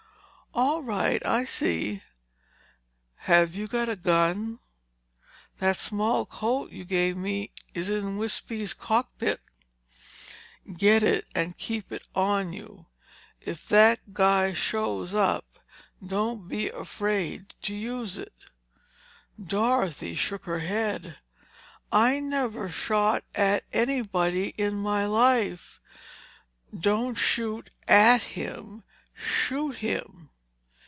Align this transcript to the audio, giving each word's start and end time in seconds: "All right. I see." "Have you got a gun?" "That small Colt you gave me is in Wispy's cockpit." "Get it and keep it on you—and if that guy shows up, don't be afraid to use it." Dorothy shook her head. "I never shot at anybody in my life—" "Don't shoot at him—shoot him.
"All 0.53 0.83
right. 0.83 1.25
I 1.25 1.45
see." 1.45 2.03
"Have 3.19 3.55
you 3.55 3.69
got 3.69 3.87
a 3.87 3.95
gun?" 3.95 4.59
"That 5.59 5.77
small 5.77 6.25
Colt 6.25 6.71
you 6.71 6.83
gave 6.83 7.15
me 7.15 7.51
is 7.73 7.89
in 7.89 8.17
Wispy's 8.17 8.73
cockpit." 8.73 9.39
"Get 10.77 11.03
it 11.03 11.25
and 11.33 11.57
keep 11.57 11.89
it 11.89 12.01
on 12.13 12.51
you—and 12.51 12.85
if 13.39 13.65
that 13.69 14.13
guy 14.13 14.51
shows 14.51 15.15
up, 15.15 15.57
don't 16.05 16.49
be 16.49 16.67
afraid 16.67 17.53
to 17.61 17.73
use 17.73 18.17
it." 18.17 18.33
Dorothy 19.41 20.15
shook 20.15 20.43
her 20.43 20.59
head. 20.59 21.15
"I 21.93 22.19
never 22.19 22.67
shot 22.67 23.23
at 23.35 23.63
anybody 23.71 24.47
in 24.57 24.75
my 24.81 25.05
life—" 25.05 25.79
"Don't 26.77 27.15
shoot 27.15 27.69
at 27.87 28.21
him—shoot 28.21 29.77
him. 29.77 30.27